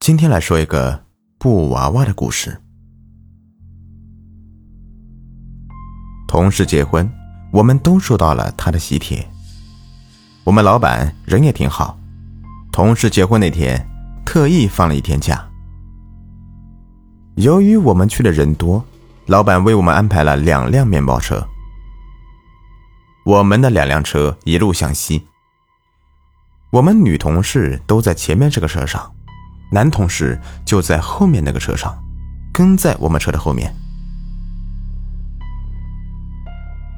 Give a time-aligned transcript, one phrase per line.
[0.00, 1.04] 今天来说一个
[1.38, 2.58] 布娃娃的故事。
[6.26, 7.06] 同事结婚，
[7.52, 9.28] 我们都收到了他的喜帖。
[10.42, 11.98] 我们老板人也挺好，
[12.72, 13.86] 同事结婚那天
[14.24, 15.46] 特意放了一天假。
[17.34, 18.82] 由于我们去的人多，
[19.26, 21.46] 老板为我们安排了两辆面包车。
[23.26, 25.26] 我们的两辆车一路向西，
[26.70, 29.14] 我们女同事都在前面这个车上。
[29.70, 31.96] 男同事就在后面那个车上，
[32.52, 33.74] 跟在我们车的后面。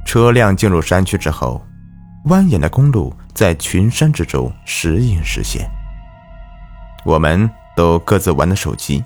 [0.06, 1.64] 车辆进入山区之后，
[2.26, 5.68] 蜿蜒的公路在群山之中时隐时现。
[7.04, 9.02] 我们都各自玩着手机，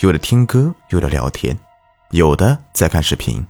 [0.00, 1.56] 有的听歌，有的聊天，
[2.10, 3.44] 有的在看视频，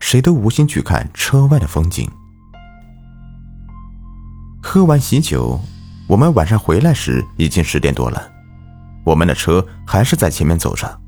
[0.00, 2.10] 谁都无心去看车外的风景。
[4.62, 5.60] 喝完喜酒，
[6.08, 8.35] 我们晚上回来时已经十点多了。
[9.06, 11.00] 我们的车还是在前面走着，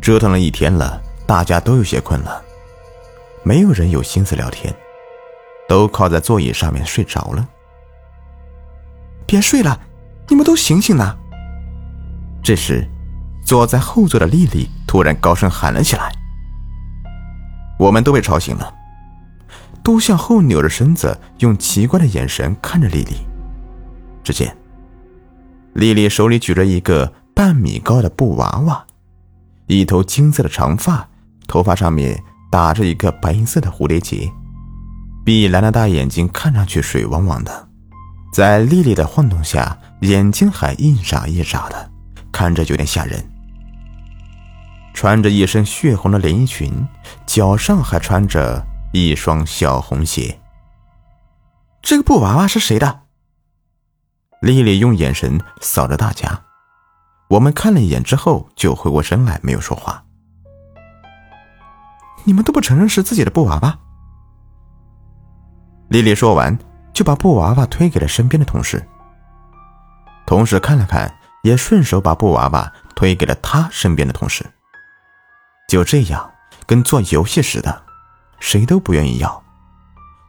[0.00, 2.40] 折腾了一天了，大家都有些困了，
[3.42, 4.72] 没有人有心思聊天，
[5.68, 7.48] 都靠在座椅上面睡着了。
[9.26, 9.80] 别睡了，
[10.28, 11.16] 你们都醒醒呐！
[12.44, 12.88] 这时，
[13.44, 16.12] 坐在后座的丽丽突然高声喊了起来，
[17.76, 18.72] 我们都被吵醒了，
[19.82, 23.16] 都向后扭着身子，用奇怪的眼神看着丽丽。
[24.22, 24.56] 只见。
[25.74, 28.84] 丽丽手里举着一个半米高的布娃娃，
[29.66, 31.08] 一头金色的长发，
[31.46, 34.30] 头发上面打着一个白色的蝴蝶结，
[35.24, 37.68] 碧蓝的大眼睛看上去水汪汪的，
[38.32, 41.90] 在丽丽的晃动下，眼睛还一眨一眨的，
[42.32, 43.24] 看着有点吓人。
[44.92, 46.86] 穿着一身血红的连衣裙，
[47.24, 50.40] 脚上还穿着一双小红鞋。
[51.80, 52.99] 这个布娃娃是谁的？
[54.40, 56.40] 丽丽用眼神扫着大家，
[57.28, 60.02] 我们看了一眼之后，就回过神来，没有说话。
[62.24, 63.78] 你们都不承认是自己的布娃娃？
[65.88, 66.58] 丽丽说完，
[66.94, 68.82] 就把布娃娃推给了身边的同事。
[70.24, 74.46] 同事看了看，也顺手把布娃娃推给了他身边的同事。
[75.68, 76.30] 就这样，
[76.64, 77.82] 跟做游戏似的，
[78.38, 79.44] 谁都不愿意要，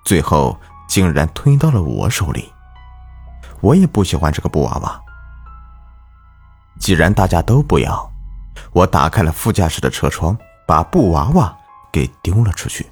[0.04, 2.52] 最后竟然推到了我手里。
[3.62, 5.02] 我也不喜欢这个布娃娃。
[6.80, 8.12] 既然大家都不要，
[8.74, 10.36] 我打开了副驾驶的车窗，
[10.68, 11.56] 把布娃娃
[11.92, 12.88] 给丢了出去。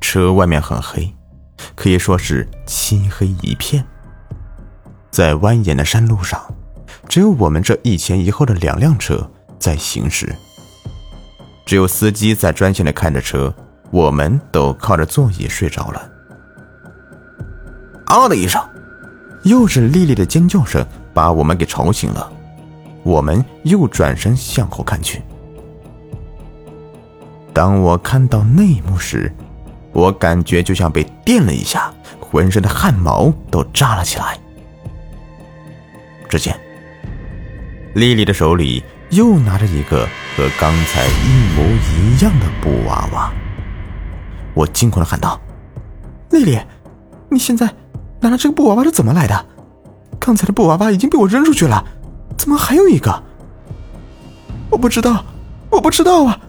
[0.00, 1.14] 车外面很黑，
[1.74, 3.84] 可以说是漆黑一片。
[5.10, 6.42] 在蜿蜒的山路上，
[7.08, 10.34] 只有我们这一前一后的两辆车在行驶，
[11.64, 13.54] 只有司机在专心的看着车，
[13.92, 16.10] 我们都靠着座椅睡着了。
[18.14, 18.62] 啊的一声，
[19.42, 22.32] 又是丽丽的尖叫声把我们给吵醒了。
[23.02, 25.20] 我们又转身向后看去。
[27.52, 29.32] 当我看到那一幕时，
[29.92, 34.38] 我感觉就像被电了一下，浑身的汗毛都炸了起来。
[36.28, 36.58] 只见
[37.94, 43.32] 丽丽的手里又拿着一个和刚才一模一样的布娃娃，
[44.54, 45.40] 我惊恐的喊道
[46.30, 46.58] ：“丽丽，
[47.28, 47.66] 你现在……”
[48.24, 49.46] 拿了这个布娃娃是怎么来的？
[50.18, 51.84] 刚才的布娃娃已经被我扔出去了，
[52.38, 53.22] 怎么还有一个？
[54.70, 55.22] 我不知道，
[55.68, 56.40] 我不知道啊！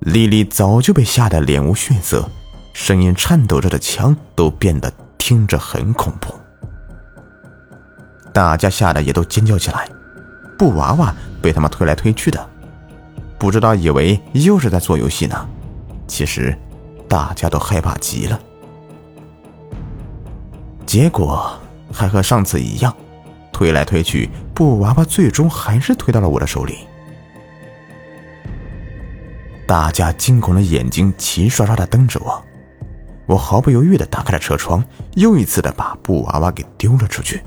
[0.00, 2.28] 丽丽早就被吓得脸无血色，
[2.72, 6.34] 声音颤抖着的腔都变得听着很恐怖。
[8.32, 9.88] 大家吓得也都尖叫起来，
[10.58, 12.44] 布娃娃被他们推来推去的，
[13.38, 15.48] 不知道以为又是在做游戏呢。
[16.08, 16.58] 其实，
[17.08, 18.40] 大家都害怕极了。
[20.86, 21.52] 结果
[21.92, 22.94] 还和上次一样，
[23.52, 26.78] 推来推去，布娃娃最终还是推到了我的手里。
[29.66, 32.40] 大家惊恐的眼睛齐刷刷的瞪着我，
[33.26, 34.82] 我毫不犹豫的打开了车窗，
[35.16, 37.42] 又一次的把布娃娃给丢了出去。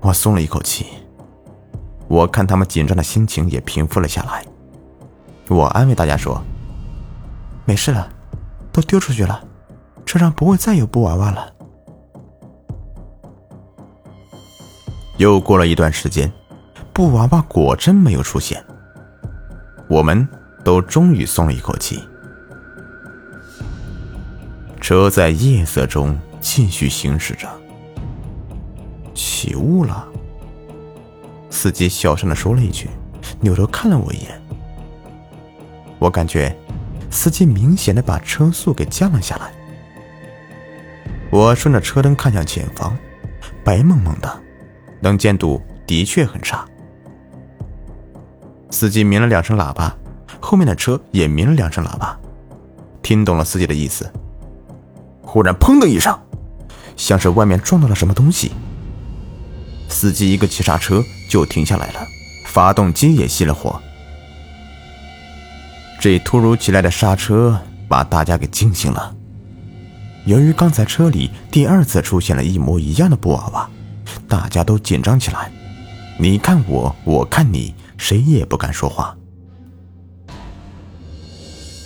[0.00, 0.86] 我松了一口气，
[2.08, 4.44] 我看他们紧张的心情也平复了下来。
[5.48, 6.42] 我安慰大家说
[7.64, 8.08] ：“没事了，
[8.72, 9.40] 都丢出去了。”
[10.06, 11.52] 车上不会再有布娃娃了。
[15.18, 16.32] 又过了一段时间，
[16.92, 18.64] 布娃娃果真没有出现，
[19.88, 20.26] 我们
[20.64, 22.00] 都终于松了一口气。
[24.80, 27.48] 车在夜色中继续行驶着，
[29.12, 30.06] 起雾了。
[31.50, 32.88] 司机小声的说了一句，
[33.40, 34.40] 扭头看了我一眼。
[35.98, 36.56] 我感觉，
[37.10, 39.50] 司机明显的把车速给降了下来。
[41.36, 42.96] 我顺着车灯看向前方，
[43.62, 44.42] 白蒙蒙的，
[45.00, 46.64] 能见度的确很差。
[48.70, 49.94] 司机鸣了两声喇叭，
[50.40, 52.18] 后面的车也鸣了两声喇叭，
[53.02, 54.10] 听懂了司机的意思。
[55.20, 56.18] 忽然，砰的一声，
[56.96, 58.52] 像是外面撞到了什么东西。
[59.90, 62.00] 司机一个急刹车就停下来了，
[62.46, 63.78] 发动机也熄了火。
[66.00, 69.14] 这突如其来的刹车把大家给惊醒了。
[70.26, 73.70] 由于刚才车里第二次出现了一模一样的布娃娃，
[74.26, 75.50] 大家都紧张起来。
[76.18, 79.16] 你看我，我看你，谁也不敢说话。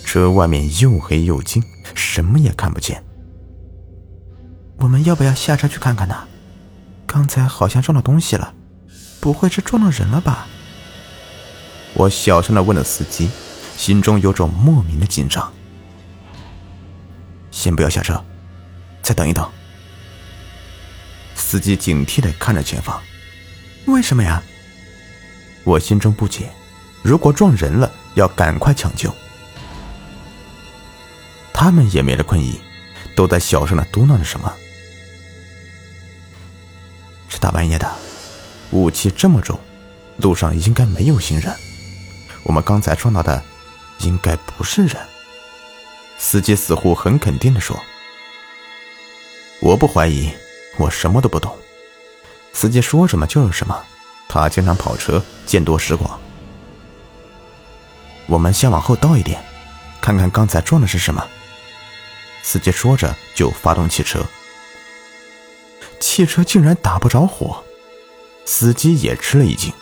[0.03, 3.03] 车外面又黑又静，什么也看不见。
[4.77, 6.15] 我们要不要下车去看看呢？
[7.05, 8.55] 刚才好像撞到东西了，
[9.19, 10.47] 不会是撞到人了吧？
[11.93, 13.29] 我小声的问了司机，
[13.77, 15.53] 心中有种莫名的紧张。
[17.61, 18.19] 先不要下车。
[19.03, 19.47] 再等一等。
[21.35, 22.99] 司机警惕的看着前方，
[23.85, 24.41] 为什么呀？
[25.63, 26.49] 我心中不解。
[27.03, 29.13] 如果撞人了，要赶快抢救。
[31.53, 32.59] 他们也没了困意，
[33.15, 34.51] 都在小声的嘟囔着什么。
[37.29, 37.87] 这大半夜的，
[38.71, 39.59] 雾气这么重，
[40.17, 41.55] 路上应该没有行人。
[42.43, 43.43] 我们刚才撞到的，
[43.99, 44.97] 应该不是人。
[46.23, 47.75] 司机似乎很肯定的说。
[49.59, 50.31] 我不怀疑，
[50.77, 51.57] 我什么都不懂。
[52.53, 53.83] 司机说什么就是什么，
[54.29, 56.21] 他经常跑车，见多识广。
[58.27, 59.43] 我们先往后倒一点，
[59.99, 61.27] 看看刚才撞的是什么。
[62.43, 64.23] 司机说着就发动汽车，
[65.99, 67.63] 汽车竟然打不着火，
[68.45, 69.73] 司机也吃了一惊，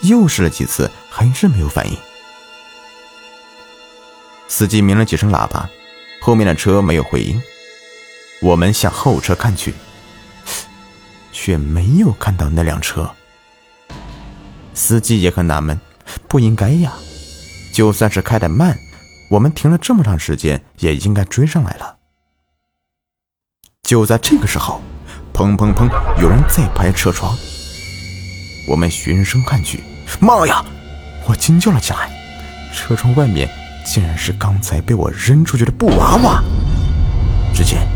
[0.00, 1.96] 又试了几次还是没有反应。
[4.48, 5.68] 司机鸣了几声喇叭，
[6.24, 7.38] 后面的车没有回应。
[8.40, 9.74] 我们向后车看去，
[11.32, 13.14] 却没有看到那辆车。
[14.72, 15.78] 司机也很纳闷，
[16.26, 16.94] 不应该呀，
[17.74, 18.74] 就算是开的慢，
[19.28, 21.98] 我们停了这么长时间，也应该追上来了。
[23.82, 24.80] 就在这个时候，
[25.34, 27.36] 砰砰砰，有人在拍车窗。
[28.66, 29.84] 我们循声看去，
[30.20, 30.64] 妈呀！
[31.26, 32.10] 我惊叫了起来，
[32.72, 33.46] 车窗外面
[33.84, 36.42] 竟然是刚才被我扔出去的布娃娃。
[37.54, 37.86] 只见。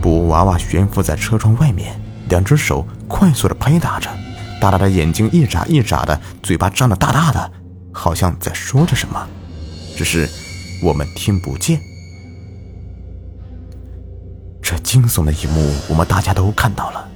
[0.00, 4.08] 布娃娃悬浮在车窗外面，两只手快速的拍打着，
[4.60, 7.52] 大大的眼睛一眨一眨的，嘴巴张得大大的，
[7.92, 9.26] 好像在说着什么，
[9.96, 10.28] 只是
[10.80, 11.80] 我们听不见。
[14.62, 17.08] 这惊悚的一幕，我们大家都看到了。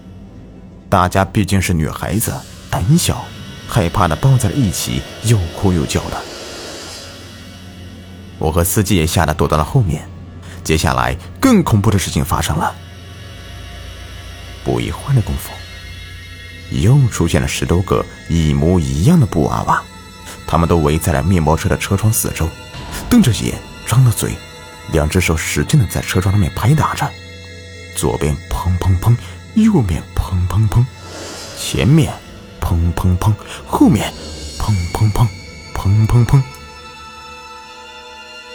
[0.89, 2.33] 大家毕竟是女孩子，
[2.69, 3.25] 胆小，
[3.69, 6.30] 害怕的抱在了一起，又哭又叫的。
[8.41, 10.09] 我和司机也吓得躲到了后面。
[10.65, 12.75] 接下来，更恐怖的事情发生了。
[14.65, 15.51] 不一会儿的功夫，
[16.71, 19.83] 又出现了十多个一模一样的布娃娃，
[20.47, 22.49] 他们都围在了面包车的车窗四周，
[23.09, 24.35] 瞪着眼，张着嘴，
[24.93, 27.09] 两只手使劲的在车窗上面拍打着，
[27.97, 29.17] 左边砰砰砰，
[29.55, 30.85] 右面砰砰砰，
[31.59, 32.13] 前面
[32.61, 33.33] 砰砰砰，
[33.67, 34.13] 后面
[34.59, 35.27] 砰砰砰，
[35.75, 36.43] 砰砰砰。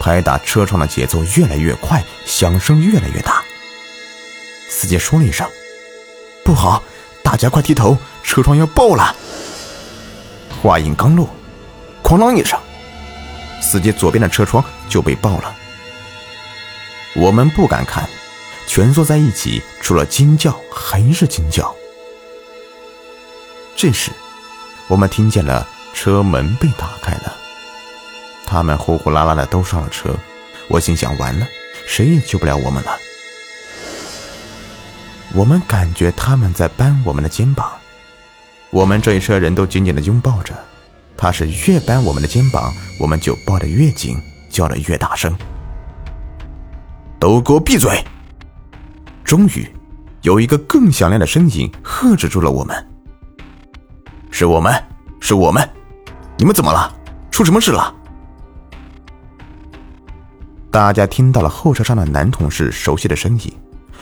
[0.06, 3.42] 拍打车窗的节奏越来越快，响声越来越大。
[4.68, 5.44] 司机说了一声
[6.46, 6.80] ：“不好，
[7.24, 9.16] 大家快低头，车窗要爆了！”
[10.62, 11.28] 话音刚落，
[12.04, 12.56] 哐啷一声，
[13.60, 15.52] 司机左边的车窗就被爆了。
[17.16, 18.08] 我们不敢看，
[18.68, 21.74] 蜷缩在一起，除了惊叫还是惊叫。
[23.74, 24.12] 这时，
[24.86, 27.36] 我们听见了车门被打开了。
[28.46, 30.14] 他们呼呼啦啦的都上了车，
[30.68, 31.46] 我心想：完了，
[31.86, 32.96] 谁也救不了我们了。
[35.34, 37.70] 我们感觉他们在搬我们的肩膀，
[38.70, 40.54] 我们这一车人都紧紧的拥抱着。
[41.16, 44.16] 他是越搬我们的肩膀，我们就抱得越紧，
[44.48, 45.36] 叫得越大声。
[47.18, 48.04] 都给我闭嘴！
[49.24, 49.66] 终于，
[50.22, 52.86] 有一个更响亮的声音喝止住了我们
[54.30, 54.72] ：“是我们，
[55.20, 55.68] 是我们！
[56.36, 56.94] 你们怎么了？
[57.30, 57.92] 出什么事了？”
[60.76, 63.50] 大家听到了后车上的男同事熟悉的声音，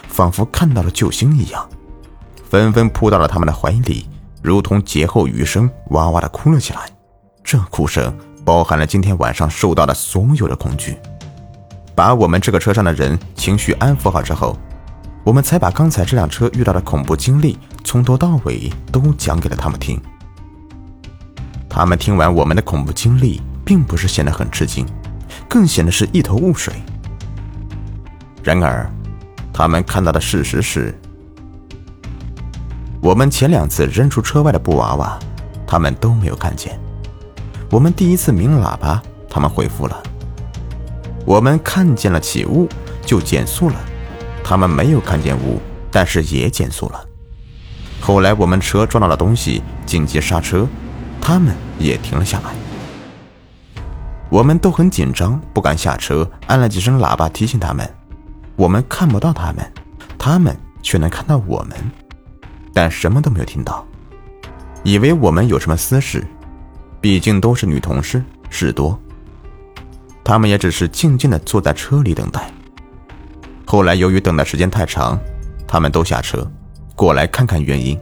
[0.09, 1.65] 仿佛看到了救星一样，
[2.51, 4.09] 纷纷扑到了他们的怀里，
[4.43, 6.81] 如同劫后余生，哇哇的哭了起来。
[7.45, 8.13] 这哭声
[8.45, 10.99] 包含了今天晚上受到的所有的恐惧。
[11.95, 14.59] 把我们这个车上的人情绪安抚好之后，
[15.23, 20.03] 我们才把刚才这辆车遇到的恐怖经历从头到尾都讲给了他们听。
[21.69, 24.85] 他们听完我们的恐怖经历，并不是显得很吃惊。
[25.49, 26.75] 更显得是一头雾水。
[28.43, 28.91] 然而，
[29.53, 30.95] 他们看到的事实是，
[33.01, 35.19] 我们前两次扔出车外的布娃娃，
[35.67, 36.73] 他们都没有看见；
[37.71, 39.97] 我们第一次鸣喇叭，他们回复了；
[41.25, 42.69] 我们看见了起雾
[43.05, 43.77] 就减速了，
[44.43, 45.61] 他们没有看见雾，
[45.91, 47.05] 但是也减速了。
[48.01, 50.67] 后来我们车撞到了东西，紧急刹车，
[51.21, 52.64] 他们也停了下来。
[54.35, 57.89] 我们都很紧张，不敢下车，按了几声喇叭提醒他们。
[58.57, 59.65] 我们看不到他们，
[60.19, 61.79] 他们却能看到我们，
[62.73, 63.87] 但什么都没有听到，
[64.83, 66.27] 以为我们有什么私事，
[67.01, 68.99] 毕竟都是女同事，事多。
[70.25, 72.51] 他们也只是静静的坐在车里等待。
[73.65, 75.17] 后来由于等的时间太长，
[75.65, 76.45] 他们都下车，
[76.97, 77.97] 过来看看原因。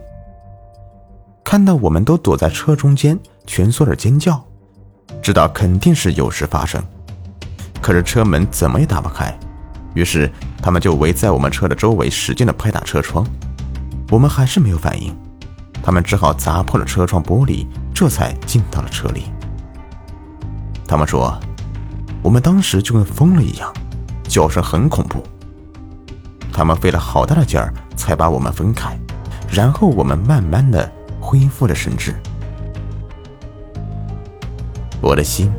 [1.43, 4.43] 看到我们都躲在车中间，蜷缩着尖叫，
[5.23, 6.83] 知道肯定是有事发生，
[7.81, 9.33] 可是车门怎么也打不开。
[9.93, 10.29] 于是
[10.61, 13.25] 他们就围在我们车的周围，使劲的拍打车窗。
[14.11, 15.15] 我们还是没有反应，
[15.81, 17.65] 他们只好砸破了车窗玻璃，
[17.95, 19.27] 这才进到了车里。
[20.85, 21.39] 他们说，
[22.21, 23.73] 我们当时就跟疯了一样，
[24.23, 25.23] 叫声很恐怖。
[26.51, 28.99] 他们费了好大的劲儿才把我们分开，
[29.49, 32.13] 然后我们慢慢的恢复了神智。
[35.03, 35.53] 我的心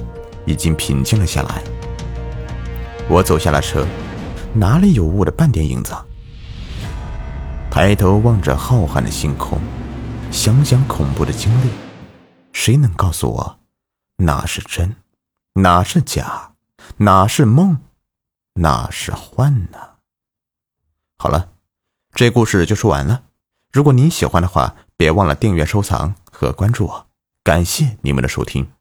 [0.46, 1.62] 已经平静了下来。
[3.08, 3.86] 我走下了车。
[4.56, 5.92] 哪里有雾的半点影子？
[7.72, 9.58] 抬头望着浩瀚的星空，
[10.30, 11.70] 想想恐怖的经历，
[12.52, 13.58] 谁能告诉我，
[14.18, 14.94] 哪是真，
[15.54, 16.52] 哪是假，
[16.98, 17.78] 哪是梦，
[18.54, 19.78] 哪是幻呢？
[21.18, 21.48] 好了，
[22.14, 23.24] 这故事就说完了。
[23.72, 27.06] 如果您喜欢的话，别忘了订阅、收藏和关注我。
[27.42, 28.73] 感谢你们的收听。